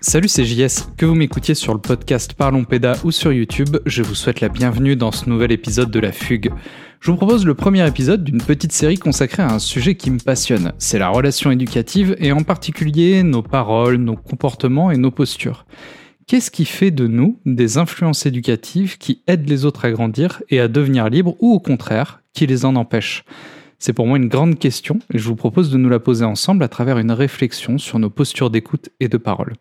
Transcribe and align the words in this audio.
Salut, 0.00 0.28
c'est 0.28 0.44
JS. 0.44 0.88
Que 0.96 1.06
vous 1.06 1.14
m'écoutiez 1.14 1.54
sur 1.54 1.72
le 1.72 1.80
podcast 1.80 2.34
Parlons 2.34 2.64
Péda 2.64 2.94
ou 3.04 3.10
sur 3.10 3.32
YouTube, 3.32 3.78
je 3.86 4.02
vous 4.02 4.14
souhaite 4.14 4.40
la 4.40 4.48
bienvenue 4.48 4.96
dans 4.96 5.12
ce 5.12 5.30
nouvel 5.30 5.52
épisode 5.52 5.90
de 5.90 6.00
La 6.00 6.12
Fugue. 6.12 6.52
Je 7.00 7.10
vous 7.10 7.16
propose 7.16 7.46
le 7.46 7.54
premier 7.54 7.86
épisode 7.86 8.24
d'une 8.24 8.42
petite 8.42 8.72
série 8.72 8.98
consacrée 8.98 9.42
à 9.42 9.52
un 9.52 9.58
sujet 9.58 9.94
qui 9.94 10.10
me 10.10 10.18
passionne. 10.18 10.72
C'est 10.78 10.98
la 10.98 11.08
relation 11.08 11.50
éducative 11.50 12.16
et 12.18 12.32
en 12.32 12.42
particulier 12.42 13.22
nos 13.22 13.42
paroles, 13.42 13.96
nos 13.96 14.16
comportements 14.16 14.90
et 14.90 14.98
nos 14.98 15.10
postures. 15.10 15.66
Qu'est-ce 16.26 16.50
qui 16.50 16.64
fait 16.64 16.90
de 16.90 17.06
nous 17.06 17.38
des 17.46 17.78
influences 17.78 18.26
éducatives 18.26 18.98
qui 18.98 19.22
aident 19.26 19.48
les 19.48 19.64
autres 19.64 19.84
à 19.84 19.90
grandir 19.92 20.42
et 20.50 20.60
à 20.60 20.68
devenir 20.68 21.08
libres 21.08 21.36
ou 21.40 21.52
au 21.54 21.60
contraire, 21.60 22.22
qui 22.34 22.46
les 22.46 22.64
en 22.64 22.76
empêchent? 22.76 23.24
C'est 23.82 23.92
pour 23.92 24.06
moi 24.06 24.16
une 24.16 24.28
grande 24.28 24.60
question 24.60 25.00
et 25.12 25.18
je 25.18 25.26
vous 25.26 25.34
propose 25.34 25.68
de 25.70 25.76
nous 25.76 25.88
la 25.88 25.98
poser 25.98 26.24
ensemble 26.24 26.62
à 26.62 26.68
travers 26.68 26.98
une 26.98 27.10
réflexion 27.10 27.78
sur 27.78 27.98
nos 27.98 28.10
postures 28.10 28.48
d'écoute 28.48 28.90
et 29.00 29.08
de 29.08 29.16
parole. 29.16 29.54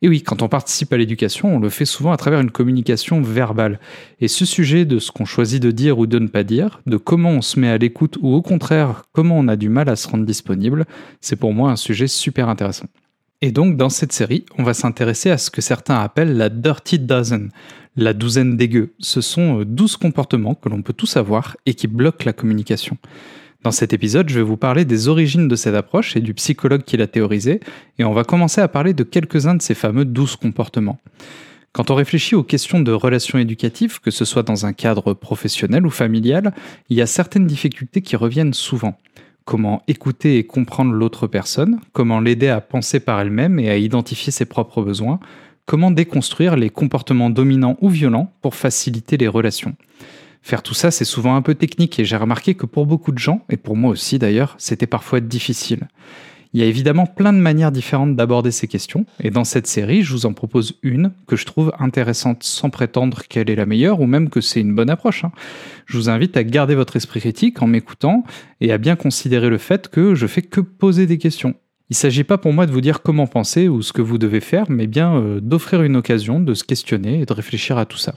Et 0.00 0.08
oui, 0.08 0.22
quand 0.22 0.40
on 0.40 0.48
participe 0.48 0.90
à 0.94 0.96
l'éducation, 0.96 1.54
on 1.54 1.58
le 1.58 1.68
fait 1.68 1.84
souvent 1.84 2.12
à 2.12 2.16
travers 2.16 2.40
une 2.40 2.50
communication 2.50 3.20
verbale. 3.20 3.78
Et 4.22 4.28
ce 4.28 4.46
sujet 4.46 4.86
de 4.86 4.98
ce 4.98 5.12
qu'on 5.12 5.26
choisit 5.26 5.62
de 5.62 5.70
dire 5.70 5.98
ou 5.98 6.06
de 6.06 6.18
ne 6.18 6.28
pas 6.28 6.44
dire, 6.44 6.80
de 6.86 6.96
comment 6.96 7.28
on 7.28 7.42
se 7.42 7.60
met 7.60 7.68
à 7.68 7.76
l'écoute 7.76 8.16
ou 8.22 8.32
au 8.32 8.40
contraire 8.40 9.02
comment 9.12 9.38
on 9.38 9.48
a 9.48 9.56
du 9.56 9.68
mal 9.68 9.90
à 9.90 9.96
se 9.96 10.08
rendre 10.08 10.24
disponible, 10.24 10.86
c'est 11.20 11.36
pour 11.36 11.52
moi 11.52 11.70
un 11.70 11.76
sujet 11.76 12.06
super 12.06 12.48
intéressant. 12.48 12.86
Et 13.42 13.52
donc 13.52 13.76
dans 13.76 13.90
cette 13.90 14.14
série, 14.14 14.46
on 14.56 14.62
va 14.62 14.72
s'intéresser 14.72 15.30
à 15.30 15.36
ce 15.36 15.50
que 15.50 15.60
certains 15.60 16.00
appellent 16.00 16.38
la 16.38 16.48
Dirty 16.48 16.98
Dozen, 16.98 17.50
la 17.96 18.14
douzaine 18.14 18.56
dégueux. 18.56 18.94
Ce 18.98 19.20
sont 19.20 19.62
12 19.62 19.98
comportements 19.98 20.54
que 20.54 20.70
l'on 20.70 20.80
peut 20.80 20.94
tous 20.94 21.18
avoir 21.18 21.58
et 21.66 21.74
qui 21.74 21.86
bloquent 21.86 22.24
la 22.24 22.32
communication. 22.32 22.96
Dans 23.62 23.70
cet 23.70 23.92
épisode, 23.92 24.28
je 24.28 24.34
vais 24.34 24.44
vous 24.44 24.56
parler 24.56 24.84
des 24.84 25.06
origines 25.06 25.46
de 25.46 25.54
cette 25.54 25.76
approche 25.76 26.16
et 26.16 26.20
du 26.20 26.34
psychologue 26.34 26.82
qui 26.82 26.96
l'a 26.96 27.06
théorisé, 27.06 27.60
et 27.98 28.04
on 28.04 28.12
va 28.12 28.24
commencer 28.24 28.60
à 28.60 28.66
parler 28.66 28.92
de 28.92 29.04
quelques-uns 29.04 29.54
de 29.54 29.62
ces 29.62 29.74
fameux 29.74 30.04
douze 30.04 30.34
comportements. 30.34 30.98
Quand 31.70 31.90
on 31.90 31.94
réfléchit 31.94 32.34
aux 32.34 32.42
questions 32.42 32.80
de 32.80 32.90
relations 32.90 33.38
éducatives, 33.38 34.00
que 34.00 34.10
ce 34.10 34.24
soit 34.24 34.42
dans 34.42 34.66
un 34.66 34.72
cadre 34.72 35.14
professionnel 35.14 35.86
ou 35.86 35.90
familial, 35.90 36.52
il 36.90 36.96
y 36.96 37.02
a 37.02 37.06
certaines 37.06 37.46
difficultés 37.46 38.02
qui 38.02 38.16
reviennent 38.16 38.52
souvent. 38.52 38.98
Comment 39.44 39.82
écouter 39.86 40.38
et 40.38 40.44
comprendre 40.44 40.92
l'autre 40.92 41.28
personne, 41.28 41.78
comment 41.92 42.18
l'aider 42.18 42.48
à 42.48 42.60
penser 42.60 42.98
par 42.98 43.20
elle-même 43.20 43.60
et 43.60 43.70
à 43.70 43.76
identifier 43.76 44.32
ses 44.32 44.44
propres 44.44 44.82
besoins, 44.82 45.20
comment 45.66 45.92
déconstruire 45.92 46.56
les 46.56 46.68
comportements 46.68 47.30
dominants 47.30 47.78
ou 47.80 47.88
violents 47.88 48.32
pour 48.42 48.56
faciliter 48.56 49.16
les 49.16 49.28
relations. 49.28 49.76
Faire 50.42 50.62
tout 50.62 50.74
ça, 50.74 50.90
c'est 50.90 51.04
souvent 51.04 51.36
un 51.36 51.42
peu 51.42 51.54
technique 51.54 51.98
et 52.00 52.04
j'ai 52.04 52.16
remarqué 52.16 52.54
que 52.54 52.66
pour 52.66 52.86
beaucoup 52.86 53.12
de 53.12 53.18
gens, 53.18 53.44
et 53.48 53.56
pour 53.56 53.76
moi 53.76 53.90
aussi 53.90 54.18
d'ailleurs, 54.18 54.56
c'était 54.58 54.88
parfois 54.88 55.20
difficile. 55.20 55.88
Il 56.52 56.60
y 56.60 56.64
a 56.64 56.66
évidemment 56.66 57.06
plein 57.06 57.32
de 57.32 57.38
manières 57.38 57.72
différentes 57.72 58.14
d'aborder 58.14 58.50
ces 58.50 58.68
questions, 58.68 59.06
et 59.20 59.30
dans 59.30 59.44
cette 59.44 59.66
série, 59.66 60.02
je 60.02 60.12
vous 60.12 60.26
en 60.26 60.34
propose 60.34 60.78
une 60.82 61.12
que 61.26 61.36
je 61.36 61.46
trouve 61.46 61.72
intéressante 61.78 62.42
sans 62.42 62.68
prétendre 62.68 63.22
qu'elle 63.22 63.48
est 63.48 63.56
la 63.56 63.64
meilleure 63.64 64.00
ou 64.00 64.06
même 64.06 64.28
que 64.28 64.42
c'est 64.42 64.60
une 64.60 64.74
bonne 64.74 64.90
approche. 64.90 65.24
Hein. 65.24 65.32
Je 65.86 65.96
vous 65.96 66.10
invite 66.10 66.36
à 66.36 66.44
garder 66.44 66.74
votre 66.74 66.96
esprit 66.96 67.20
critique 67.20 67.62
en 67.62 67.68
m'écoutant 67.68 68.24
et 68.60 68.72
à 68.72 68.78
bien 68.78 68.96
considérer 68.96 69.48
le 69.48 69.58
fait 69.58 69.88
que 69.88 70.14
je 70.14 70.26
fais 70.26 70.42
que 70.42 70.60
poser 70.60 71.06
des 71.06 71.18
questions. 71.18 71.54
Il 71.88 71.96
s'agit 71.96 72.24
pas 72.24 72.38
pour 72.38 72.52
moi 72.52 72.66
de 72.66 72.72
vous 72.72 72.80
dire 72.80 73.02
comment 73.02 73.26
penser 73.26 73.68
ou 73.68 73.80
ce 73.80 73.92
que 73.92 74.02
vous 74.02 74.18
devez 74.18 74.40
faire, 74.40 74.66
mais 74.70 74.86
bien 74.86 75.14
euh, 75.14 75.40
d'offrir 75.40 75.82
une 75.82 75.96
occasion 75.96 76.40
de 76.40 76.54
se 76.54 76.64
questionner 76.64 77.20
et 77.20 77.26
de 77.26 77.32
réfléchir 77.32 77.78
à 77.78 77.86
tout 77.86 77.98
ça. 77.98 78.14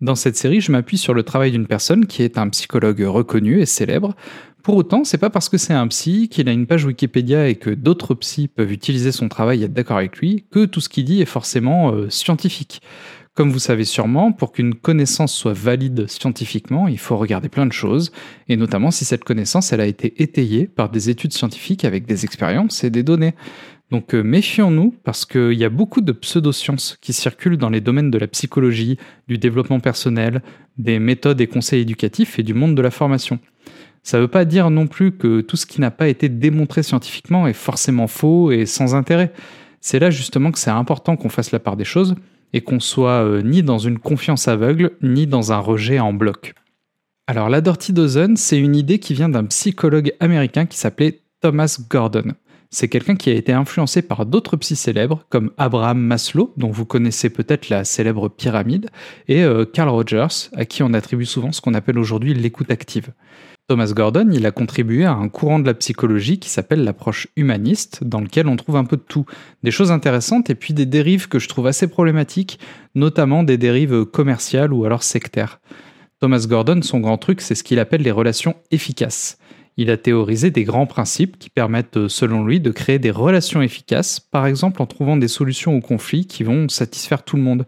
Dans 0.00 0.14
cette 0.14 0.36
série, 0.36 0.62
je 0.62 0.72
m'appuie 0.72 0.96
sur 0.96 1.12
le 1.12 1.22
travail 1.22 1.50
d'une 1.50 1.66
personne 1.66 2.06
qui 2.06 2.22
est 2.22 2.38
un 2.38 2.48
psychologue 2.48 3.02
reconnu 3.02 3.60
et 3.60 3.66
célèbre. 3.66 4.14
Pour 4.62 4.76
autant, 4.76 5.04
c'est 5.04 5.18
pas 5.18 5.28
parce 5.28 5.50
que 5.50 5.58
c'est 5.58 5.74
un 5.74 5.86
psy, 5.88 6.28
qu'il 6.30 6.48
a 6.48 6.52
une 6.52 6.66
page 6.66 6.86
Wikipédia 6.86 7.48
et 7.48 7.56
que 7.56 7.68
d'autres 7.68 8.14
psys 8.14 8.48
peuvent 8.48 8.72
utiliser 8.72 9.12
son 9.12 9.28
travail 9.28 9.60
et 9.60 9.64
être 9.66 9.74
d'accord 9.74 9.98
avec 9.98 10.16
lui, 10.16 10.46
que 10.50 10.64
tout 10.64 10.80
ce 10.80 10.88
qu'il 10.88 11.04
dit 11.04 11.20
est 11.20 11.26
forcément 11.26 11.92
euh, 11.92 12.08
scientifique. 12.08 12.80
Comme 13.34 13.50
vous 13.50 13.58
savez 13.58 13.84
sûrement, 13.84 14.32
pour 14.32 14.52
qu'une 14.52 14.74
connaissance 14.74 15.34
soit 15.34 15.52
valide 15.52 16.08
scientifiquement, 16.08 16.88
il 16.88 16.98
faut 16.98 17.16
regarder 17.16 17.48
plein 17.48 17.66
de 17.66 17.72
choses, 17.72 18.10
et 18.48 18.56
notamment 18.56 18.90
si 18.90 19.04
cette 19.04 19.24
connaissance 19.24 19.72
elle 19.72 19.80
a 19.80 19.86
été 19.86 20.22
étayée 20.22 20.66
par 20.66 20.90
des 20.90 21.10
études 21.10 21.32
scientifiques 21.32 21.84
avec 21.84 22.06
des 22.06 22.24
expériences 22.24 22.84
et 22.84 22.90
des 22.90 23.02
données. 23.02 23.34
Donc 23.90 24.14
euh, 24.14 24.22
méfions-nous 24.22 24.94
parce 25.02 25.26
qu'il 25.26 25.54
y 25.54 25.64
a 25.64 25.68
beaucoup 25.68 26.00
de 26.00 26.12
pseudosciences 26.12 26.96
qui 27.00 27.12
circulent 27.12 27.56
dans 27.56 27.70
les 27.70 27.80
domaines 27.80 28.10
de 28.10 28.18
la 28.18 28.28
psychologie, 28.28 28.98
du 29.26 29.36
développement 29.36 29.80
personnel, 29.80 30.42
des 30.78 30.98
méthodes 30.98 31.40
et 31.40 31.48
conseils 31.48 31.82
éducatifs 31.82 32.38
et 32.38 32.42
du 32.42 32.54
monde 32.54 32.76
de 32.76 32.82
la 32.82 32.90
formation. 32.90 33.40
Ça 34.02 34.16
ne 34.16 34.22
veut 34.22 34.28
pas 34.28 34.44
dire 34.44 34.70
non 34.70 34.86
plus 34.86 35.12
que 35.12 35.40
tout 35.40 35.56
ce 35.56 35.66
qui 35.66 35.80
n'a 35.80 35.90
pas 35.90 36.08
été 36.08 36.28
démontré 36.28 36.82
scientifiquement 36.82 37.46
est 37.46 37.52
forcément 37.52 38.06
faux 38.06 38.50
et 38.52 38.64
sans 38.64 38.94
intérêt. 38.94 39.32
C'est 39.80 39.98
là 39.98 40.10
justement 40.10 40.52
que 40.52 40.58
c'est 40.58 40.70
important 40.70 41.16
qu'on 41.16 41.28
fasse 41.28 41.52
la 41.52 41.58
part 41.58 41.76
des 41.76 41.84
choses 41.84 42.14
et 42.52 42.60
qu'on 42.60 42.80
soit 42.80 43.24
euh, 43.24 43.42
ni 43.42 43.62
dans 43.62 43.78
une 43.78 43.98
confiance 43.98 44.48
aveugle, 44.48 44.92
ni 45.02 45.26
dans 45.26 45.52
un 45.52 45.58
rejet 45.58 45.98
en 45.98 46.12
bloc. 46.12 46.54
Alors 47.26 47.48
la 47.48 47.60
Dirty 47.60 47.92
Dozen, 47.92 48.36
c'est 48.36 48.58
une 48.58 48.74
idée 48.74 48.98
qui 48.98 49.14
vient 49.14 49.28
d'un 49.28 49.44
psychologue 49.44 50.12
américain 50.20 50.66
qui 50.66 50.78
s'appelait 50.78 51.20
Thomas 51.40 51.80
Gordon 51.88 52.34
c'est 52.70 52.88
quelqu'un 52.88 53.16
qui 53.16 53.30
a 53.30 53.34
été 53.34 53.52
influencé 53.52 54.00
par 54.00 54.26
d'autres 54.26 54.56
psy 54.56 54.76
célèbres 54.76 55.24
comme 55.28 55.50
Abraham 55.58 55.98
Maslow, 55.98 56.52
dont 56.56 56.70
vous 56.70 56.86
connaissez 56.86 57.28
peut-être 57.28 57.68
la 57.68 57.84
célèbre 57.84 58.28
pyramide, 58.28 58.90
et 59.26 59.42
euh, 59.42 59.64
Carl 59.64 59.88
Rogers, 59.88 60.50
à 60.54 60.64
qui 60.64 60.82
on 60.84 60.94
attribue 60.94 61.26
souvent 61.26 61.50
ce 61.50 61.60
qu'on 61.60 61.74
appelle 61.74 61.98
aujourd'hui 61.98 62.32
l'écoute 62.32 62.70
active. 62.70 63.12
Thomas 63.66 63.92
Gordon, 63.94 64.28
il 64.32 64.46
a 64.46 64.50
contribué 64.50 65.04
à 65.04 65.12
un 65.12 65.28
courant 65.28 65.58
de 65.58 65.66
la 65.66 65.74
psychologie 65.74 66.38
qui 66.38 66.48
s'appelle 66.48 66.82
l'approche 66.82 67.28
humaniste, 67.36 68.02
dans 68.02 68.20
lequel 68.20 68.48
on 68.48 68.56
trouve 68.56 68.76
un 68.76 68.84
peu 68.84 68.96
de 68.96 69.02
tout, 69.02 69.26
des 69.62 69.70
choses 69.70 69.92
intéressantes 69.92 70.50
et 70.50 70.54
puis 70.54 70.74
des 70.74 70.86
dérives 70.86 71.28
que 71.28 71.38
je 71.38 71.48
trouve 71.48 71.66
assez 71.66 71.88
problématiques, 71.88 72.58
notamment 72.94 73.42
des 73.42 73.58
dérives 73.58 74.04
commerciales 74.06 74.72
ou 74.72 74.84
alors 74.84 75.02
sectaires. 75.02 75.60
Thomas 76.20 76.46
Gordon, 76.48 76.82
son 76.82 77.00
grand 77.00 77.18
truc, 77.18 77.40
c'est 77.40 77.54
ce 77.54 77.62
qu'il 77.62 77.78
appelle 77.78 78.02
les 78.02 78.10
relations 78.10 78.56
efficaces. 78.70 79.38
Il 79.80 79.90
a 79.90 79.96
théorisé 79.96 80.50
des 80.50 80.64
grands 80.64 80.84
principes 80.84 81.38
qui 81.38 81.48
permettent, 81.48 81.96
euh, 81.96 82.08
selon 82.10 82.44
lui, 82.44 82.60
de 82.60 82.70
créer 82.70 82.98
des 82.98 83.10
relations 83.10 83.62
efficaces, 83.62 84.20
par 84.20 84.46
exemple 84.46 84.82
en 84.82 84.86
trouvant 84.86 85.16
des 85.16 85.26
solutions 85.26 85.74
aux 85.74 85.80
conflits 85.80 86.26
qui 86.26 86.44
vont 86.44 86.68
satisfaire 86.68 87.22
tout 87.22 87.36
le 87.36 87.42
monde. 87.42 87.64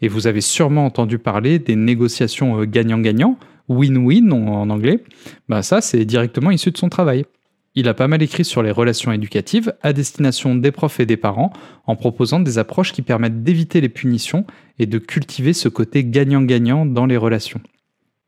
Et 0.00 0.08
vous 0.08 0.26
avez 0.26 0.40
sûrement 0.40 0.86
entendu 0.86 1.18
parler 1.18 1.58
des 1.58 1.76
négociations 1.76 2.58
euh, 2.58 2.64
gagnant-gagnant, 2.64 3.36
win-win 3.68 4.32
en 4.32 4.70
anglais. 4.70 5.04
Bah 5.50 5.62
ça, 5.62 5.82
c'est 5.82 6.06
directement 6.06 6.50
issu 6.50 6.70
de 6.70 6.78
son 6.78 6.88
travail. 6.88 7.26
Il 7.74 7.86
a 7.86 7.92
pas 7.92 8.08
mal 8.08 8.22
écrit 8.22 8.46
sur 8.46 8.62
les 8.62 8.70
relations 8.70 9.12
éducatives 9.12 9.74
à 9.82 9.92
destination 9.92 10.54
des 10.54 10.72
profs 10.72 11.00
et 11.00 11.06
des 11.06 11.18
parents 11.18 11.52
en 11.86 11.96
proposant 11.96 12.40
des 12.40 12.56
approches 12.56 12.92
qui 12.92 13.02
permettent 13.02 13.42
d'éviter 13.42 13.82
les 13.82 13.90
punitions 13.90 14.46
et 14.78 14.86
de 14.86 14.96
cultiver 14.96 15.52
ce 15.52 15.68
côté 15.68 16.02
gagnant-gagnant 16.02 16.86
dans 16.86 17.04
les 17.04 17.18
relations. 17.18 17.60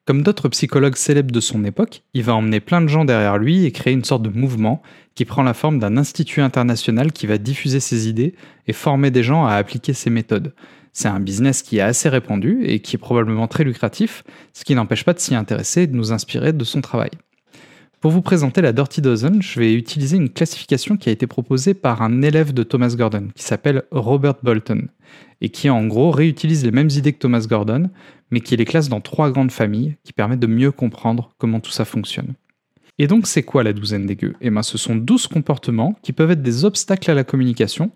Comme 0.06 0.22
d'autres 0.22 0.50
psychologues 0.50 0.96
célèbres 0.96 1.32
de 1.32 1.40
son 1.40 1.64
époque, 1.64 2.02
il 2.12 2.22
va 2.22 2.34
emmener 2.34 2.60
plein 2.60 2.82
de 2.82 2.88
gens 2.88 3.06
derrière 3.06 3.38
lui 3.38 3.64
et 3.64 3.72
créer 3.72 3.94
une 3.94 4.04
sorte 4.04 4.22
de 4.22 4.28
mouvement 4.28 4.82
qui 5.14 5.24
prend 5.24 5.42
la 5.42 5.54
forme 5.54 5.78
d'un 5.78 5.96
institut 5.96 6.42
international 6.42 7.10
qui 7.10 7.26
va 7.26 7.38
diffuser 7.38 7.80
ses 7.80 8.06
idées 8.06 8.34
et 8.66 8.74
former 8.74 9.10
des 9.10 9.22
gens 9.22 9.46
à 9.46 9.54
appliquer 9.54 9.94
ses 9.94 10.10
méthodes. 10.10 10.52
C'est 10.92 11.08
un 11.08 11.20
business 11.20 11.62
qui 11.62 11.78
est 11.78 11.80
assez 11.80 12.10
répandu 12.10 12.64
et 12.64 12.80
qui 12.80 12.96
est 12.96 12.98
probablement 12.98 13.48
très 13.48 13.64
lucratif, 13.64 14.24
ce 14.52 14.64
qui 14.64 14.74
n'empêche 14.74 15.04
pas 15.04 15.14
de 15.14 15.20
s'y 15.20 15.34
intéresser 15.34 15.82
et 15.82 15.86
de 15.86 15.96
nous 15.96 16.12
inspirer 16.12 16.52
de 16.52 16.64
son 16.64 16.82
travail. 16.82 17.10
Pour 18.04 18.10
vous 18.10 18.20
présenter 18.20 18.60
la 18.60 18.74
Dirty 18.74 19.00
Dozen, 19.00 19.40
je 19.40 19.58
vais 19.58 19.72
utiliser 19.72 20.18
une 20.18 20.28
classification 20.28 20.98
qui 20.98 21.08
a 21.08 21.12
été 21.12 21.26
proposée 21.26 21.72
par 21.72 22.02
un 22.02 22.20
élève 22.20 22.52
de 22.52 22.62
Thomas 22.62 22.94
Gordon, 22.94 23.28
qui 23.34 23.42
s'appelle 23.42 23.84
Robert 23.90 24.34
Bolton, 24.42 24.88
et 25.40 25.48
qui 25.48 25.70
en 25.70 25.86
gros 25.86 26.10
réutilise 26.10 26.66
les 26.66 26.70
mêmes 26.70 26.90
idées 26.90 27.14
que 27.14 27.18
Thomas 27.18 27.46
Gordon, 27.48 27.88
mais 28.34 28.40
qui 28.40 28.56
les 28.56 28.64
classe 28.64 28.88
dans 28.88 29.00
trois 29.00 29.30
grandes 29.30 29.52
familles 29.52 29.94
qui 30.02 30.12
permettent 30.12 30.40
de 30.40 30.48
mieux 30.48 30.72
comprendre 30.72 31.30
comment 31.38 31.60
tout 31.60 31.70
ça 31.70 31.84
fonctionne. 31.84 32.34
Et 32.98 33.06
donc 33.06 33.28
c'est 33.28 33.44
quoi 33.44 33.62
la 33.62 33.72
douzaine 33.72 34.06
des 34.06 34.16
gueux? 34.16 34.34
Eh 34.40 34.50
bien 34.50 34.64
ce 34.64 34.76
sont 34.76 34.96
douze 34.96 35.28
comportements 35.28 35.96
qui 36.02 36.12
peuvent 36.12 36.32
être 36.32 36.42
des 36.42 36.64
obstacles 36.64 37.12
à 37.12 37.14
la 37.14 37.22
communication, 37.22 37.92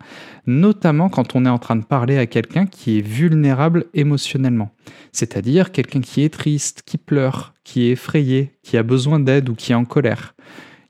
notamment 0.46 1.08
quand 1.08 1.34
on 1.34 1.44
est 1.44 1.48
en 1.48 1.58
train 1.58 1.74
de 1.74 1.84
parler 1.84 2.18
à 2.18 2.26
quelqu'un 2.26 2.66
qui 2.66 2.98
est 2.98 3.00
vulnérable 3.00 3.86
émotionnellement. 3.94 4.70
C'est-à-dire 5.10 5.72
quelqu'un 5.72 6.02
qui 6.02 6.22
est 6.22 6.32
triste, 6.32 6.82
qui 6.86 6.98
pleure, 6.98 7.54
qui 7.64 7.86
est 7.86 7.90
effrayé, 7.90 8.52
qui 8.62 8.76
a 8.76 8.84
besoin 8.84 9.18
d'aide 9.18 9.48
ou 9.48 9.56
qui 9.56 9.72
est 9.72 9.74
en 9.74 9.84
colère. 9.84 10.36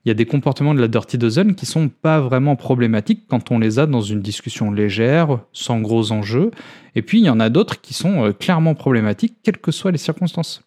Il 0.05 0.07
y 0.07 0.11
a 0.11 0.15
des 0.15 0.25
comportements 0.25 0.73
de 0.73 0.79
la 0.79 0.87
Dirty 0.87 1.17
Dozen 1.17 1.55
qui 1.55 1.65
sont 1.65 1.89
pas 1.89 2.21
vraiment 2.21 2.55
problématiques 2.55 3.25
quand 3.27 3.51
on 3.51 3.59
les 3.59 3.79
a 3.79 3.85
dans 3.85 4.01
une 4.01 4.21
discussion 4.21 4.71
légère, 4.71 5.39
sans 5.51 5.81
gros 5.81 6.13
enjeux, 6.13 6.51
et 6.95 7.01
puis 7.01 7.19
il 7.19 7.25
y 7.25 7.29
en 7.29 7.39
a 7.39 7.49
d'autres 7.49 7.81
qui 7.81 7.93
sont 7.93 8.25
euh, 8.25 8.31
clairement 8.31 8.75
problématiques, 8.75 9.37
quelles 9.43 9.57
que 9.57 9.71
soient 9.71 9.91
les 9.91 9.97
circonstances. 9.97 10.63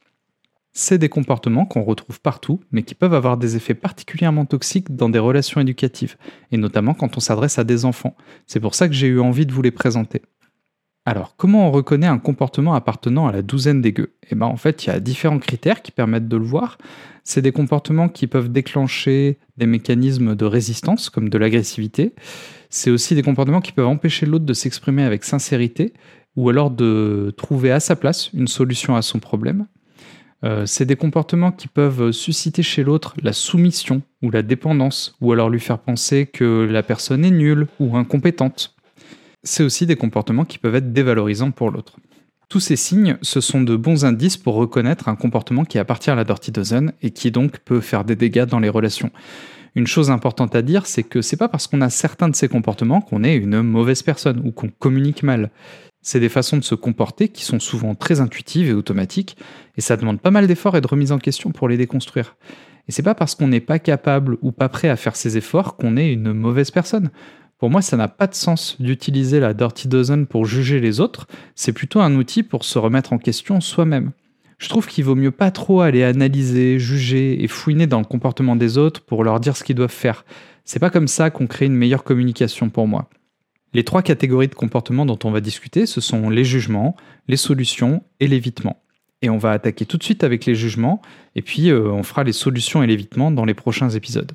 C'est 0.75 0.99
des 0.99 1.09
comportements 1.09 1.67
qu'on 1.67 1.83
retrouve 1.83 2.21
partout, 2.21 2.61
mais 2.73 2.83
qui 2.83 2.95
peuvent 2.95 3.15
avoir 3.15 3.37
des 3.37 3.57
effets 3.57 3.75
particulièrement 3.75 4.45
toxiques 4.45 4.95
dans 4.95 5.09
des 5.09 5.19
relations 5.19 5.61
éducatives, 5.61 6.17
et 6.51 6.57
notamment 6.59 6.95
quand 6.95 7.17
on 7.17 7.21
s'adresse 7.21 7.59
à 7.59 7.65
des 7.65 7.85
enfants. 7.85 8.17
C'est 8.47 8.61
pour 8.61 8.75
ça 8.75 8.87
que 8.87 8.95
j'ai 8.95 9.07
eu 9.07 9.21
envie 9.21 9.47
de 9.47 9.53
vous 9.53 9.63
les 9.63 9.71
présenter. 9.71 10.23
Alors, 11.05 11.35
comment 11.37 11.67
on 11.67 11.73
reconnaît 11.73 12.07
un 12.07 12.19
comportement 12.19 12.75
appartenant 12.75 13.27
à 13.27 13.33
la 13.33 13.43
douzaine 13.43 13.81
des 13.81 13.93
gueux? 13.93 14.13
Eh 14.31 14.37
bien, 14.37 14.47
en 14.47 14.57
fait, 14.57 14.85
il 14.85 14.87
y 14.89 14.91
a 14.91 15.01
différents 15.01 15.41
critères 15.41 15.83
qui 15.83 15.91
permettent 15.91 16.29
de 16.29 16.37
le 16.37 16.45
voir. 16.45 16.79
C'est 17.25 17.43
des 17.43 17.51
comportements 17.51 18.09
qui 18.09 18.29
peuvent 18.29 18.53
déclencher 18.53 19.39
des 19.57 19.67
mécanismes 19.67 20.37
de 20.37 20.45
résistance, 20.45 21.11
comme 21.11 21.29
de 21.29 21.39
l'agressivité. 21.39 22.13
C'est 22.71 22.91
aussi 22.91 23.17
des 23.17 23.23
comportements 23.23 23.61
qui 23.61 23.73
peuvent 23.73 23.89
empêcher 23.89 24.27
l'autre 24.27 24.45
de 24.45 24.53
s'exprimer 24.53 25.03
avec 25.03 25.25
sincérité, 25.25 25.93
ou 26.37 26.49
alors 26.49 26.71
de 26.71 27.35
trouver 27.37 27.73
à 27.73 27.81
sa 27.81 27.97
place 27.97 28.33
une 28.33 28.47
solution 28.47 28.95
à 28.95 29.03
son 29.03 29.19
problème. 29.19 29.67
Euh, 30.45 30.67
c'est 30.67 30.87
des 30.87 30.97
comportements 30.97 31.53
qui 31.53 31.67
peuvent 31.67 32.13
susciter 32.13 32.63
chez 32.63 32.85
l'autre 32.85 33.15
la 33.23 33.33
soumission 33.33 34.03
ou 34.23 34.31
la 34.31 34.43
dépendance, 34.43 35.17
ou 35.21 35.33
alors 35.33 35.51
lui 35.51 35.61
faire 35.61 35.79
penser 35.79 36.27
que 36.27 36.65
la 36.71 36.85
personne 36.85 37.25
est 37.25 37.31
nulle 37.31 37.67
ou 37.81 37.97
incompétente 37.97 38.77
c'est 39.45 39.63
aussi 39.63 39.87
des 39.87 39.97
comportements 39.97 40.45
qui 40.45 40.59
peuvent 40.59 40.75
être 40.75 40.93
dévalorisants 40.93 41.51
pour 41.51 41.71
l'autre. 41.71 41.97
Tous 42.49 42.61
ces 42.61 42.77
signes, 42.77 43.17
ce 43.23 43.41
sont 43.41 43.63
de 43.63 43.77
bons 43.77 44.05
indices 44.05 44.37
pour 44.37 44.55
reconnaître 44.55 45.09
un 45.09 45.17
comportement 45.17 45.65
qui 45.65 45.79
appartient 45.79 46.11
à 46.11 46.15
la 46.15 46.25
Dirty 46.25 46.53
Dozen 46.53 46.93
et 47.01 47.11
qui 47.11 47.31
donc 47.31 47.59
peut 47.61 47.81
faire 47.81 48.05
des 48.05 48.17
dégâts 48.17 48.45
dans 48.45 48.61
les 48.61 48.69
relations. 48.69 49.11
Une 49.75 49.87
chose 49.87 50.11
importante 50.11 50.55
à 50.55 50.61
dire, 50.61 50.85
c'est 50.85 51.03
que 51.03 51.23
c'est 51.23 51.39
pas 51.39 51.49
parce 51.49 51.67
qu'on 51.67 51.81
a 51.81 51.89
certains 51.89 52.29
de 52.29 52.37
ces 52.37 52.49
comportements 52.49 53.01
qu'on 53.01 53.25
est 53.25 53.37
une 53.37 53.63
mauvaise 53.63 54.03
personne 54.03 54.43
ou 54.45 54.53
qu'on 54.53 54.69
communique 54.69 55.23
mal. 55.23 55.51
C'est 56.03 56.21
des 56.21 56.29
façons 56.29 56.59
de 56.59 56.65
se 56.65 56.75
comporter 56.75 57.29
qui 57.29 57.45
sont 57.45 57.61
souvent 57.61 57.95
très 57.95 58.21
intuitives 58.21 58.69
et 58.69 58.75
automatiques, 58.75 59.39
et 59.79 59.81
ça 59.81 59.97
demande 59.97 60.21
pas 60.21 60.31
mal 60.31 60.47
d'efforts 60.47 60.77
et 60.77 60.83
de 60.83 60.87
remise 60.87 61.13
en 61.13 61.19
question 61.19 61.53
pour 61.53 61.69
les 61.69 61.79
déconstruire. 61.79 62.37
Et 62.89 62.93
c'est 62.93 63.03
pas 63.03 63.15
parce 63.15 63.35
qu'on 63.35 63.49
n'est 63.49 63.61
pas 63.61 63.79
capable 63.79 64.37
ou 64.43 64.53
pas 64.53 64.69
prêt 64.69 64.89
à 64.89 64.97
faire 64.97 65.17
ces 65.17 65.39
efforts 65.39 65.77
qu'on 65.77 65.97
est 65.97 66.13
une 66.13 66.33
mauvaise 66.33 66.71
personne. 66.71 67.11
Pour 67.63 67.71
moi, 67.71 67.81
ça 67.81 67.97
n'a 67.97 68.09
pas 68.09 68.27
de 68.27 68.35
sens 68.35 68.75
d'utiliser 68.81 69.39
la 69.39 69.55
Dirty 69.55 69.87
Dozen 69.87 70.27
pour 70.27 70.47
juger 70.47 70.81
les 70.81 70.99
autres, 70.99 71.29
c'est 71.55 71.73
plutôt 71.73 72.01
un 72.01 72.17
outil 72.17 72.43
pour 72.43 72.65
se 72.65 72.77
remettre 72.77 73.13
en 73.13 73.19
question 73.19 73.61
soi-même. 73.61 74.11
Je 74.59 74.69
trouve 74.69 74.89
qu'il 74.89 75.05
vaut 75.05 75.15
mieux 75.15 75.31
pas 75.31 75.53
trop 75.53 75.81
aller 75.81 76.03
analyser, 76.03 76.81
juger 76.81 77.45
et 77.45 77.47
fouiner 77.47 77.87
dans 77.87 78.01
le 78.01 78.05
comportement 78.05 78.57
des 78.57 78.79
autres 78.79 79.01
pour 79.05 79.23
leur 79.23 79.39
dire 79.39 79.57
ce 79.57 79.63
qu'ils 79.63 79.77
doivent 79.77 79.93
faire. 79.93 80.25
C'est 80.65 80.81
pas 80.81 80.91
comme 80.91 81.07
ça 81.07 81.31
qu'on 81.31 81.47
crée 81.47 81.67
une 81.67 81.77
meilleure 81.77 82.03
communication 82.03 82.69
pour 82.69 82.89
moi. 82.89 83.09
Les 83.75 83.85
trois 83.85 84.03
catégories 84.03 84.49
de 84.49 84.57
comportements 84.57 85.07
dont 85.07 85.21
on 85.23 85.31
va 85.31 85.41
discuter, 85.41 85.87
ce 85.87 86.01
sont 86.01 86.31
les 86.31 86.45
jugements, 86.45 86.97
les 87.29 87.37
solutions 87.37 88.03
et 88.19 88.27
l'évitement. 88.27 88.83
Et 89.23 89.31
on 89.31 89.39
va 89.39 89.53
attaquer 89.53 89.87
tout 89.87 89.99
de 89.99 90.03
suite 90.03 90.25
avec 90.25 90.47
les 90.47 90.57
jugements, 90.57 91.01
et 91.37 91.43
puis 91.43 91.71
euh, 91.71 91.93
on 91.93 92.03
fera 92.03 92.25
les 92.25 92.33
solutions 92.33 92.83
et 92.83 92.89
l'évitement 92.89 93.31
dans 93.31 93.45
les 93.45 93.55
prochains 93.55 93.91
épisodes. 93.91 94.33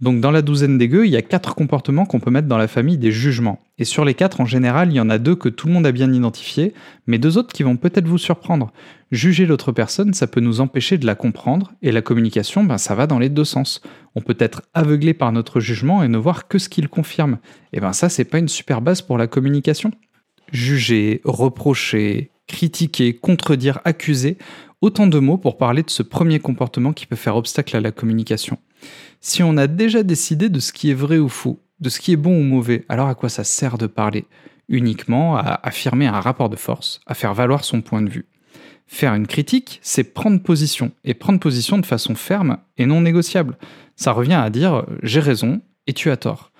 Donc 0.00 0.20
dans 0.20 0.30
la 0.30 0.42
douzaine 0.42 0.76
des 0.76 0.88
gueux, 0.88 1.06
il 1.06 1.12
y 1.12 1.16
a 1.16 1.22
quatre 1.22 1.54
comportements 1.54 2.04
qu'on 2.04 2.20
peut 2.20 2.30
mettre 2.30 2.48
dans 2.48 2.58
la 2.58 2.68
famille 2.68 2.98
des 2.98 3.10
jugements. 3.10 3.60
Et 3.78 3.84
sur 3.84 4.04
les 4.04 4.12
quatre, 4.12 4.42
en 4.42 4.44
général, 4.44 4.90
il 4.90 4.96
y 4.96 5.00
en 5.00 5.08
a 5.08 5.18
deux 5.18 5.34
que 5.34 5.48
tout 5.48 5.68
le 5.68 5.72
monde 5.72 5.86
a 5.86 5.92
bien 5.92 6.12
identifiés, 6.12 6.74
mais 7.06 7.18
deux 7.18 7.38
autres 7.38 7.54
qui 7.54 7.62
vont 7.62 7.78
peut-être 7.78 8.06
vous 8.06 8.18
surprendre. 8.18 8.72
Juger 9.10 9.46
l'autre 9.46 9.72
personne, 9.72 10.12
ça 10.12 10.26
peut 10.26 10.40
nous 10.40 10.60
empêcher 10.60 10.98
de 10.98 11.06
la 11.06 11.14
comprendre, 11.14 11.72
et 11.80 11.92
la 11.92 12.02
communication, 12.02 12.62
ben, 12.64 12.76
ça 12.76 12.94
va 12.94 13.06
dans 13.06 13.18
les 13.18 13.30
deux 13.30 13.44
sens. 13.44 13.80
On 14.14 14.20
peut 14.20 14.36
être 14.38 14.62
aveuglé 14.74 15.14
par 15.14 15.32
notre 15.32 15.60
jugement 15.60 16.02
et 16.02 16.08
ne 16.08 16.18
voir 16.18 16.46
que 16.46 16.58
ce 16.58 16.68
qu'il 16.68 16.88
confirme. 16.88 17.38
Et 17.72 17.80
ben 17.80 17.94
ça, 17.94 18.10
c'est 18.10 18.24
pas 18.24 18.38
une 18.38 18.48
super 18.48 18.82
base 18.82 19.00
pour 19.00 19.16
la 19.16 19.26
communication. 19.26 19.92
Juger, 20.52 21.22
reprocher, 21.24 22.30
critiquer, 22.46 23.14
contredire, 23.14 23.80
accuser, 23.84 24.38
autant 24.80 25.06
de 25.06 25.18
mots 25.18 25.38
pour 25.38 25.58
parler 25.58 25.82
de 25.82 25.90
ce 25.90 26.02
premier 26.02 26.38
comportement 26.38 26.92
qui 26.92 27.06
peut 27.06 27.16
faire 27.16 27.36
obstacle 27.36 27.76
à 27.76 27.80
la 27.80 27.92
communication. 27.92 28.58
Si 29.20 29.42
on 29.42 29.56
a 29.56 29.66
déjà 29.66 30.02
décidé 30.02 30.48
de 30.48 30.60
ce 30.60 30.72
qui 30.72 30.90
est 30.90 30.94
vrai 30.94 31.18
ou 31.18 31.28
faux, 31.28 31.60
de 31.80 31.88
ce 31.88 32.00
qui 32.00 32.12
est 32.12 32.16
bon 32.16 32.38
ou 32.38 32.42
mauvais, 32.42 32.84
alors 32.88 33.08
à 33.08 33.14
quoi 33.14 33.28
ça 33.28 33.44
sert 33.44 33.78
de 33.78 33.86
parler 33.86 34.24
Uniquement 34.68 35.36
à 35.36 35.60
affirmer 35.62 36.06
un 36.06 36.20
rapport 36.20 36.48
de 36.48 36.56
force, 36.56 37.00
à 37.06 37.14
faire 37.14 37.34
valoir 37.34 37.64
son 37.64 37.82
point 37.82 38.02
de 38.02 38.10
vue? 38.10 38.26
Faire 38.86 39.14
une 39.14 39.26
critique, 39.26 39.80
c'est 39.82 40.14
prendre 40.14 40.40
position, 40.40 40.92
et 41.04 41.14
prendre 41.14 41.40
position 41.40 41.78
de 41.78 41.86
façon 41.86 42.14
ferme 42.14 42.58
et 42.76 42.86
non 42.86 43.00
négociable. 43.00 43.58
Ça 43.96 44.12
revient 44.12 44.34
à 44.34 44.50
dire 44.50 44.86
j'ai 45.02 45.20
raison 45.20 45.60
et 45.86 45.92
tu 45.92 46.10
as 46.10 46.16
tort. 46.16 46.52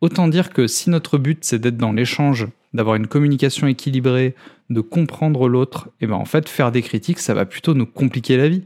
Autant 0.00 0.28
dire 0.28 0.50
que 0.50 0.66
si 0.66 0.90
notre 0.90 1.18
but 1.18 1.44
c'est 1.44 1.58
d'être 1.58 1.76
dans 1.76 1.92
l'échange, 1.92 2.48
d'avoir 2.74 2.96
une 2.96 3.06
communication 3.06 3.66
équilibrée, 3.66 4.34
de 4.68 4.80
comprendre 4.80 5.48
l'autre, 5.48 5.88
et 6.00 6.04
eh 6.04 6.06
ben 6.06 6.16
en 6.16 6.24
fait 6.24 6.48
faire 6.48 6.72
des 6.72 6.82
critiques 6.82 7.20
ça 7.20 7.32
va 7.32 7.46
plutôt 7.46 7.74
nous 7.74 7.86
compliquer 7.86 8.36
la 8.36 8.48
vie. 8.48 8.64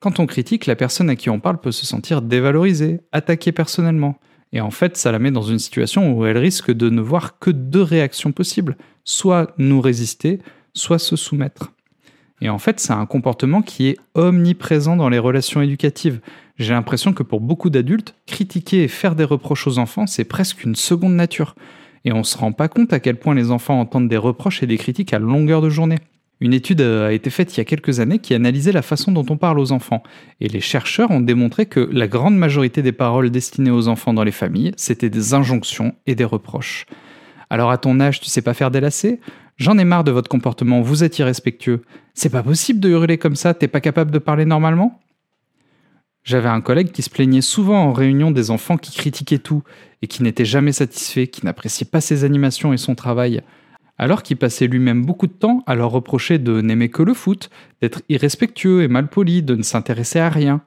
Quand 0.00 0.20
on 0.20 0.26
critique, 0.26 0.66
la 0.66 0.76
personne 0.76 1.08
à 1.08 1.16
qui 1.16 1.30
on 1.30 1.40
parle 1.40 1.58
peut 1.58 1.72
se 1.72 1.86
sentir 1.86 2.20
dévalorisée, 2.20 3.00
attaquée 3.12 3.52
personnellement. 3.52 4.18
Et 4.52 4.60
en 4.60 4.70
fait, 4.70 4.98
ça 4.98 5.10
la 5.10 5.18
met 5.18 5.30
dans 5.30 5.42
une 5.42 5.58
situation 5.58 6.12
où 6.12 6.26
elle 6.26 6.36
risque 6.36 6.70
de 6.70 6.90
ne 6.90 7.00
voir 7.00 7.38
que 7.38 7.50
deux 7.50 7.82
réactions 7.82 8.30
possibles, 8.30 8.76
soit 9.04 9.54
nous 9.56 9.80
résister, 9.80 10.40
soit 10.74 10.98
se 10.98 11.16
soumettre. 11.16 11.72
Et 12.40 12.50
en 12.50 12.58
fait, 12.58 12.80
c'est 12.80 12.92
un 12.92 13.06
comportement 13.06 13.62
qui 13.62 13.88
est 13.88 13.96
omniprésent 14.14 14.96
dans 14.96 15.08
les 15.08 15.18
relations 15.18 15.62
éducatives. 15.62 16.20
J'ai 16.58 16.74
l'impression 16.74 17.12
que 17.12 17.22
pour 17.22 17.40
beaucoup 17.40 17.70
d'adultes, 17.70 18.14
critiquer 18.26 18.84
et 18.84 18.88
faire 18.88 19.14
des 19.14 19.24
reproches 19.24 19.66
aux 19.66 19.78
enfants, 19.78 20.06
c'est 20.06 20.24
presque 20.24 20.64
une 20.64 20.76
seconde 20.76 21.14
nature. 21.14 21.54
Et 22.04 22.12
on 22.12 22.22
se 22.22 22.36
rend 22.36 22.52
pas 22.52 22.68
compte 22.68 22.92
à 22.92 23.00
quel 23.00 23.16
point 23.16 23.34
les 23.34 23.50
enfants 23.50 23.80
entendent 23.80 24.08
des 24.08 24.16
reproches 24.16 24.62
et 24.62 24.66
des 24.66 24.78
critiques 24.78 25.14
à 25.14 25.18
longueur 25.18 25.62
de 25.62 25.70
journée. 25.70 25.98
Une 26.40 26.52
étude 26.52 26.80
euh, 26.80 27.08
a 27.08 27.12
été 27.12 27.30
faite 27.30 27.56
il 27.56 27.58
y 27.58 27.60
a 27.60 27.64
quelques 27.64 28.00
années 28.00 28.18
qui 28.18 28.34
analysait 28.34 28.72
la 28.72 28.82
façon 28.82 29.12
dont 29.12 29.24
on 29.30 29.36
parle 29.36 29.58
aux 29.58 29.72
enfants. 29.72 30.02
Et 30.40 30.48
les 30.48 30.60
chercheurs 30.60 31.10
ont 31.10 31.20
démontré 31.20 31.66
que 31.66 31.88
la 31.92 32.08
grande 32.08 32.36
majorité 32.36 32.82
des 32.82 32.92
paroles 32.92 33.30
destinées 33.30 33.70
aux 33.70 33.88
enfants 33.88 34.12
dans 34.12 34.24
les 34.24 34.32
familles, 34.32 34.72
c'était 34.76 35.10
des 35.10 35.32
injonctions 35.32 35.94
et 36.06 36.14
des 36.14 36.24
reproches. 36.24 36.86
Alors 37.50 37.70
à 37.70 37.78
ton 37.78 38.00
âge, 38.00 38.20
tu 38.20 38.28
sais 38.28 38.42
pas 38.42 38.54
faire 38.54 38.70
des 38.70 38.80
lacets? 38.80 39.20
J'en 39.56 39.78
ai 39.78 39.84
marre 39.84 40.02
de 40.02 40.10
votre 40.10 40.28
comportement, 40.28 40.80
vous 40.80 41.04
êtes 41.04 41.18
irrespectueux. 41.18 41.82
C'est 42.12 42.30
pas 42.30 42.42
possible 42.42 42.80
de 42.80 42.90
hurler 42.90 43.18
comme 43.18 43.36
ça, 43.36 43.54
t'es 43.54 43.68
pas 43.68 43.80
capable 43.80 44.10
de 44.10 44.18
parler 44.18 44.44
normalement? 44.44 45.00
J'avais 46.24 46.48
un 46.48 46.60
collègue 46.60 46.90
qui 46.90 47.02
se 47.02 47.10
plaignait 47.10 47.40
souvent 47.40 47.84
en 47.84 47.92
réunion 47.92 48.30
des 48.30 48.50
enfants 48.50 48.78
qui 48.78 48.92
critiquaient 48.96 49.38
tout 49.38 49.62
et 50.02 50.06
qui 50.06 50.22
n'étaient 50.22 50.44
jamais 50.44 50.72
satisfaits, 50.72 51.26
qui 51.26 51.44
n'appréciaient 51.44 51.86
pas 51.86 52.00
ses 52.00 52.24
animations 52.24 52.72
et 52.72 52.78
son 52.78 52.94
travail 52.94 53.42
alors 53.98 54.22
qu'il 54.22 54.36
passait 54.36 54.66
lui-même 54.66 55.04
beaucoup 55.04 55.26
de 55.26 55.32
temps 55.32 55.62
à 55.66 55.74
leur 55.74 55.90
reprocher 55.90 56.38
de 56.38 56.60
n'aimer 56.60 56.88
que 56.88 57.02
le 57.02 57.14
foot, 57.14 57.50
d'être 57.80 58.02
irrespectueux 58.08 58.82
et 58.82 58.88
malpoli, 58.88 59.42
de 59.42 59.54
ne 59.54 59.62
s'intéresser 59.62 60.18
à 60.18 60.28
rien. 60.28 60.62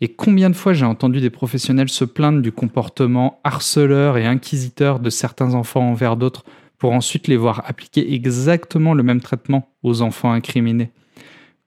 Et 0.00 0.08
combien 0.08 0.50
de 0.50 0.56
fois 0.56 0.72
j'ai 0.72 0.86
entendu 0.86 1.20
des 1.20 1.30
professionnels 1.30 1.88
se 1.88 2.04
plaindre 2.04 2.40
du 2.40 2.52
comportement 2.52 3.40
harceleur 3.44 4.16
et 4.16 4.26
inquisiteur 4.26 5.00
de 5.00 5.10
certains 5.10 5.54
enfants 5.54 5.90
envers 5.90 6.16
d'autres 6.16 6.44
pour 6.78 6.92
ensuite 6.92 7.28
les 7.28 7.36
voir 7.36 7.62
appliquer 7.66 8.14
exactement 8.14 8.94
le 8.94 9.02
même 9.02 9.20
traitement 9.20 9.68
aux 9.82 10.00
enfants 10.00 10.32
incriminés. 10.32 10.92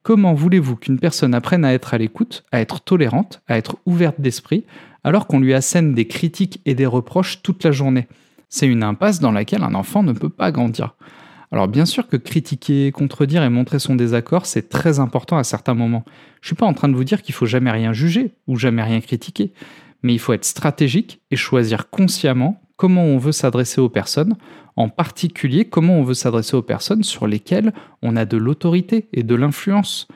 Comment 0.03 0.33
voulez-vous 0.33 0.75
qu'une 0.75 0.99
personne 0.99 1.33
apprenne 1.33 1.63
à 1.63 1.73
être 1.73 1.93
à 1.93 1.97
l'écoute, 1.97 2.43
à 2.51 2.59
être 2.59 2.81
tolérante, 2.81 3.41
à 3.47 3.57
être 3.57 3.77
ouverte 3.85 4.19
d'esprit, 4.19 4.65
alors 5.05 5.27
qu'on 5.27 5.39
lui 5.39 5.53
assène 5.53 5.93
des 5.93 6.07
critiques 6.07 6.59
et 6.65 6.75
des 6.75 6.85
reproches 6.85 7.41
toute 7.41 7.63
la 7.63 7.71
journée? 7.71 8.09
C'est 8.49 8.67
une 8.67 8.83
impasse 8.83 9.21
dans 9.21 9.31
laquelle 9.31 9.63
un 9.63 9.73
enfant 9.75 10.03
ne 10.03 10.11
peut 10.11 10.27
pas 10.27 10.51
grandir. 10.51 10.95
Alors 11.53 11.69
bien 11.69 11.85
sûr 11.85 12.09
que 12.09 12.17
critiquer, 12.17 12.91
contredire 12.91 13.43
et 13.43 13.49
montrer 13.49 13.79
son 13.79 13.95
désaccord, 13.95 14.45
c'est 14.45 14.67
très 14.67 14.99
important 14.99 15.37
à 15.37 15.45
certains 15.45 15.73
moments. 15.73 16.03
Je 16.41 16.47
suis 16.47 16.55
pas 16.55 16.65
en 16.65 16.73
train 16.73 16.89
de 16.89 16.95
vous 16.95 17.05
dire 17.05 17.21
qu'il 17.21 17.33
faut 17.33 17.45
jamais 17.45 17.71
rien 17.71 17.93
juger 17.93 18.33
ou 18.47 18.57
jamais 18.57 18.83
rien 18.83 18.99
critiquer, 18.99 19.53
mais 20.01 20.13
il 20.13 20.19
faut 20.19 20.33
être 20.33 20.43
stratégique 20.43 21.21
et 21.31 21.37
choisir 21.37 21.89
consciemment 21.89 22.61
comment 22.83 23.05
on 23.05 23.17
veut 23.17 23.31
s'adresser 23.31 23.79
aux 23.79 23.87
personnes, 23.87 24.35
en 24.75 24.89
particulier 24.89 25.63
comment 25.63 25.99
on 25.99 26.03
veut 26.03 26.13
s'adresser 26.13 26.57
aux 26.57 26.61
personnes 26.61 27.03
sur 27.03 27.27
lesquelles 27.27 27.71
on 28.01 28.17
a 28.17 28.25
de 28.25 28.35
l'autorité 28.35 29.07
et 29.13 29.23
de 29.23 29.35
l'influence. 29.35 30.09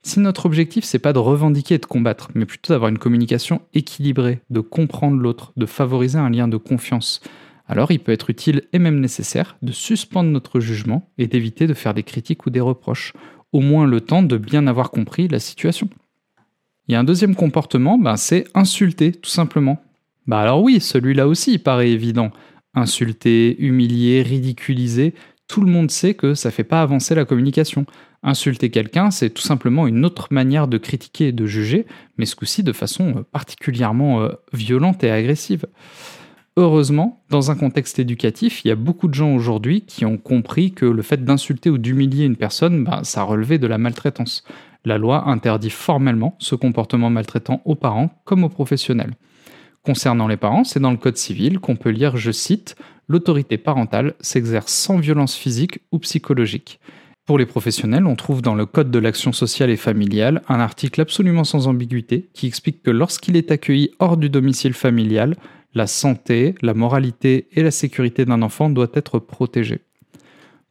Si 0.00 0.20
notre 0.20 0.46
objectif 0.46 0.84
c'est 0.84 0.98
pas 0.98 1.12
de 1.12 1.18
revendiquer 1.18 1.74
et 1.74 1.78
de 1.78 1.84
combattre, 1.84 2.30
mais 2.34 2.46
plutôt 2.46 2.72
d'avoir 2.72 2.88
une 2.88 2.96
communication 2.96 3.60
équilibrée, 3.74 4.40
de 4.48 4.60
comprendre 4.60 5.18
l'autre, 5.18 5.52
de 5.58 5.66
favoriser 5.66 6.16
un 6.16 6.30
lien 6.30 6.48
de 6.48 6.56
confiance, 6.56 7.20
alors 7.68 7.90
il 7.90 7.98
peut 7.98 8.12
être 8.12 8.30
utile 8.30 8.62
et 8.72 8.78
même 8.78 9.00
nécessaire 9.00 9.58
de 9.60 9.72
suspendre 9.72 10.30
notre 10.30 10.60
jugement 10.60 11.10
et 11.18 11.26
d'éviter 11.26 11.66
de 11.66 11.74
faire 11.74 11.92
des 11.92 12.04
critiques 12.04 12.46
ou 12.46 12.50
des 12.50 12.60
reproches, 12.60 13.12
au 13.52 13.60
moins 13.60 13.86
le 13.86 14.00
temps 14.00 14.22
de 14.22 14.38
bien 14.38 14.66
avoir 14.66 14.90
compris 14.90 15.28
la 15.28 15.40
situation. 15.40 15.90
Il 16.88 16.92
y 16.92 16.94
a 16.94 17.00
un 17.00 17.04
deuxième 17.04 17.34
comportement, 17.34 17.98
ben, 17.98 18.16
c'est 18.16 18.46
insulter, 18.54 19.12
tout 19.12 19.28
simplement. 19.28 19.83
Bah 20.26 20.40
alors 20.40 20.62
oui, 20.62 20.80
celui-là 20.80 21.28
aussi 21.28 21.58
paraît 21.58 21.90
évident. 21.90 22.30
Insulter, 22.74 23.56
humilier, 23.60 24.22
ridiculiser, 24.22 25.14
tout 25.48 25.60
le 25.60 25.70
monde 25.70 25.90
sait 25.90 26.14
que 26.14 26.34
ça 26.34 26.50
fait 26.50 26.64
pas 26.64 26.82
avancer 26.82 27.14
la 27.14 27.24
communication. 27.24 27.86
Insulter 28.22 28.70
quelqu'un, 28.70 29.10
c'est 29.10 29.30
tout 29.30 29.42
simplement 29.42 29.86
une 29.86 30.04
autre 30.04 30.28
manière 30.30 30.66
de 30.66 30.78
critiquer 30.78 31.28
et 31.28 31.32
de 31.32 31.46
juger, 31.46 31.86
mais 32.16 32.24
ce 32.24 32.34
coup-ci 32.34 32.62
de 32.62 32.72
façon 32.72 33.18
euh, 33.18 33.22
particulièrement 33.30 34.22
euh, 34.22 34.30
violente 34.52 35.04
et 35.04 35.10
agressive. 35.10 35.66
Heureusement, 36.56 37.22
dans 37.30 37.50
un 37.50 37.56
contexte 37.56 37.98
éducatif, 37.98 38.64
il 38.64 38.68
y 38.68 38.70
a 38.70 38.76
beaucoup 38.76 39.08
de 39.08 39.14
gens 39.14 39.34
aujourd'hui 39.34 39.82
qui 39.82 40.06
ont 40.06 40.16
compris 40.16 40.72
que 40.72 40.86
le 40.86 41.02
fait 41.02 41.24
d'insulter 41.24 41.68
ou 41.68 41.78
d'humilier 41.78 42.24
une 42.24 42.36
personne, 42.36 42.84
bah, 42.84 43.00
ça 43.02 43.24
relevait 43.24 43.58
de 43.58 43.66
la 43.66 43.76
maltraitance. 43.76 44.44
La 44.84 44.96
loi 44.96 45.28
interdit 45.28 45.70
formellement 45.70 46.36
ce 46.38 46.54
comportement 46.54 47.10
maltraitant 47.10 47.60
aux 47.64 47.74
parents 47.74 48.22
comme 48.24 48.44
aux 48.44 48.48
professionnels. 48.48 49.14
Concernant 49.84 50.28
les 50.28 50.38
parents, 50.38 50.64
c'est 50.64 50.80
dans 50.80 50.90
le 50.90 50.96
Code 50.96 51.18
civil 51.18 51.60
qu'on 51.60 51.76
peut 51.76 51.90
lire, 51.90 52.16
je 52.16 52.30
cite, 52.30 52.74
l'autorité 53.06 53.58
parentale 53.58 54.14
s'exerce 54.20 54.72
sans 54.72 54.96
violence 54.96 55.34
physique 55.34 55.80
ou 55.92 55.98
psychologique. 55.98 56.80
Pour 57.26 57.38
les 57.38 57.46
professionnels, 57.46 58.06
on 58.06 58.16
trouve 58.16 58.40
dans 58.40 58.54
le 58.54 58.64
Code 58.64 58.90
de 58.90 58.98
l'action 58.98 59.32
sociale 59.32 59.70
et 59.70 59.76
familiale 59.76 60.42
un 60.48 60.58
article 60.58 61.00
absolument 61.00 61.44
sans 61.44 61.68
ambiguïté 61.68 62.30
qui 62.32 62.46
explique 62.46 62.82
que 62.82 62.90
lorsqu'il 62.90 63.36
est 63.36 63.50
accueilli 63.50 63.90
hors 63.98 64.16
du 64.16 64.30
domicile 64.30 64.72
familial, 64.74 65.36
la 65.74 65.86
santé, 65.86 66.54
la 66.62 66.72
moralité 66.72 67.48
et 67.52 67.62
la 67.62 67.70
sécurité 67.70 68.24
d'un 68.24 68.42
enfant 68.42 68.70
doit 68.70 68.90
être 68.94 69.18
protégée. 69.18 69.80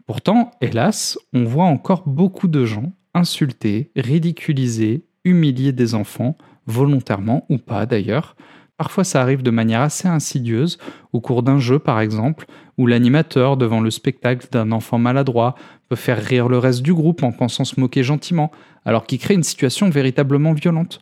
Pourtant, 0.07 0.51
hélas, 0.59 1.19
on 1.33 1.43
voit 1.43 1.65
encore 1.65 2.03
beaucoup 2.07 2.47
de 2.47 2.65
gens 2.65 2.91
insulter, 3.13 3.91
ridiculiser, 3.95 5.05
humilier 5.23 5.71
des 5.71 5.93
enfants, 5.93 6.35
volontairement 6.65 7.45
ou 7.49 7.57
pas 7.57 7.85
d'ailleurs. 7.85 8.35
Parfois 8.83 9.05
ça 9.05 9.21
arrive 9.21 9.43
de 9.43 9.49
manière 9.49 9.79
assez 9.79 10.09
insidieuse, 10.09 10.77
au 11.13 11.21
cours 11.21 11.41
d'un 11.41 11.57
jeu 11.57 11.79
par 11.79 12.01
exemple, 12.01 12.47
où 12.77 12.85
l'animateur, 12.85 13.55
devant 13.55 13.79
le 13.79 13.89
spectacle 13.89 14.47
d'un 14.51 14.73
enfant 14.73 14.97
maladroit, 14.97 15.55
peut 15.87 15.95
faire 15.95 16.21
rire 16.21 16.49
le 16.49 16.57
reste 16.57 16.81
du 16.81 16.93
groupe 16.93 17.23
en 17.23 17.31
pensant 17.31 17.63
se 17.63 17.79
moquer 17.79 18.03
gentiment, 18.03 18.51
alors 18.83 19.05
qu'il 19.05 19.19
crée 19.19 19.35
une 19.35 19.43
situation 19.43 19.89
véritablement 19.89 20.51
violente. 20.51 20.99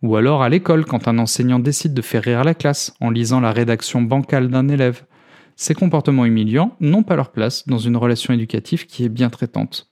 Ou 0.00 0.16
alors 0.16 0.42
à 0.42 0.48
l'école, 0.48 0.86
quand 0.86 1.06
un 1.06 1.18
enseignant 1.18 1.58
décide 1.58 1.92
de 1.92 2.00
faire 2.00 2.22
rire 2.22 2.44
la 2.44 2.54
classe 2.54 2.94
en 2.98 3.10
lisant 3.10 3.40
la 3.40 3.52
rédaction 3.52 4.00
bancale 4.00 4.48
d'un 4.48 4.68
élève. 4.68 5.04
Ces 5.54 5.74
comportements 5.74 6.24
humiliants 6.24 6.76
n'ont 6.80 7.02
pas 7.02 7.16
leur 7.16 7.30
place 7.30 7.68
dans 7.68 7.76
une 7.76 7.98
relation 7.98 8.32
éducative 8.32 8.86
qui 8.86 9.04
est 9.04 9.10
bien 9.10 9.28
traitante. 9.28 9.90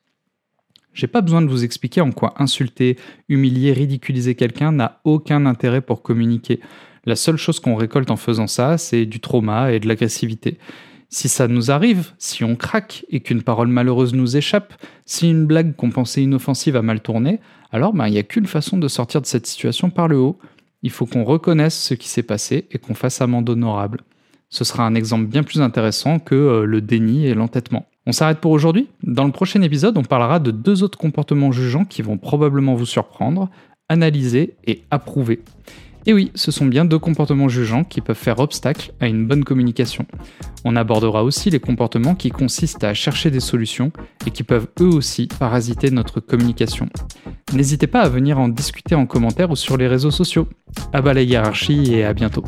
J'ai 0.95 1.07
pas 1.07 1.21
besoin 1.21 1.43
de 1.43 1.51
vous 1.51 1.65
expliquer 1.65 2.01
en 2.01 2.13
quoi 2.13 2.33
insulter, 2.39 2.97
humilier, 3.29 3.75
ridiculiser 3.75 4.35
quelqu'un 4.37 4.73
n'a 4.73 5.03
aucun 5.05 5.45
intérêt 5.45 5.83
pour 5.83 6.01
communiquer. 6.01 6.61
La 7.07 7.15
seule 7.15 7.37
chose 7.37 7.61
qu'on 7.61 7.77
récolte 7.77 8.11
en 8.11 8.17
faisant 8.17 8.49
ça, 8.49 8.79
c'est 8.79 9.07
du 9.07 9.21
trauma 9.21 9.73
et 9.73 9.79
de 9.79 9.87
l'agressivité. 9.87 10.59
Si 11.09 11.29
ça 11.29 11.47
nous 11.47 11.71
arrive, 11.71 12.13
si 12.19 12.43
on 12.43 12.57
craque 12.57 13.07
et 13.09 13.21
qu'une 13.21 13.43
parole 13.43 13.69
malheureuse 13.69 14.13
nous 14.13 14.37
échappe, 14.37 14.75
si 15.05 15.31
une 15.31 15.47
blague 15.47 15.77
qu'on 15.77 15.91
pensait 15.91 16.25
inoffensive 16.25 16.75
a 16.75 16.83
mal 16.83 17.01
tourné, 17.01 17.39
alors 17.71 17.93
ben, 17.93 18.09
il 18.09 18.13
n'y 18.13 18.19
a 18.19 18.25
qu'une 18.25 18.47
façon 18.47 18.77
de 18.77 18.89
sortir 18.89 19.21
de 19.21 19.27
cette 19.27 19.47
situation 19.47 19.89
par 19.89 20.09
le 20.09 20.19
haut. 20.19 20.39
Il 20.83 20.91
faut 20.91 21.07
qu'on 21.07 21.23
reconnaisse 21.23 21.81
ce 21.81 21.95
qui 21.95 22.09
s'est 22.09 22.25
passé 22.25 22.67
et 22.73 22.79
qu'on 22.79 22.95
fasse 22.95 23.21
amende 23.21 23.49
honorable. 23.49 24.01
Ce 24.49 24.65
sera 24.65 24.85
un 24.85 24.97
exemple 24.97 25.27
bien 25.27 25.45
plus 25.45 25.61
intéressant 25.61 26.19
que 26.19 26.35
euh, 26.35 26.65
le 26.65 26.81
déni 26.81 27.27
et 27.27 27.35
l'entêtement. 27.35 27.87
On 28.07 28.13
s'arrête 28.13 28.39
pour 28.39 28.53
aujourd'hui. 28.53 28.89
Dans 29.03 29.25
le 29.25 29.33
prochain 29.33 29.63
épisode, 29.63 29.97
on 29.99 30.03
parlera 30.03 30.39
de 30.39 30.51
deux 30.51 30.83
autres 30.83 30.99
comportements 30.99 31.53
jugeants 31.53 31.85
qui 31.85 32.03
vont 32.03 32.19
probablement 32.19 32.75
vous 32.75 32.87
surprendre, 32.87 33.49
analyser 33.89 34.55
et 34.65 34.83
approuver. 34.91 35.41
Et 36.09 36.13
oui, 36.13 36.31
ce 36.37 36.53
sont 36.53 36.67
bien 36.67 36.85
deux 36.85 37.01
comportements 37.01 37.49
jugeants 37.49 37.83
qui 37.83 38.01
peuvent 38.01 38.17
faire 38.17 38.39
obstacle 38.39 38.93
à 39.01 39.09
une 39.09 39.27
bonne 39.27 39.43
communication. 39.43 40.07
On 40.65 40.77
abordera 40.77 41.25
aussi 41.25 41.51
les 41.51 41.59
comportements 41.59 42.15
qui 42.15 42.31
consistent 42.31 42.85
à 42.85 42.95
chercher 42.95 43.33
des 43.33 43.41
solutions 43.41 43.91
et 44.25 44.31
qui 44.31 44.45
peuvent 44.45 44.69
eux 44.81 44.87
aussi 44.89 45.27
parasiter 45.27 45.91
notre 45.91 46.21
communication. 46.21 46.89
N'hésitez 47.53 47.89
pas 47.89 48.03
à 48.03 48.09
venir 48.09 48.39
en 48.39 48.49
discuter 48.49 48.95
en 48.95 49.07
commentaire 49.07 49.51
ou 49.51 49.57
sur 49.57 49.77
les 49.77 49.89
réseaux 49.89 50.13
sociaux. 50.13 50.49
À 50.93 51.03
bas 51.03 51.13
la 51.13 51.23
hiérarchie 51.23 51.95
et 51.95 52.05
à 52.05 52.13
bientôt. 52.13 52.45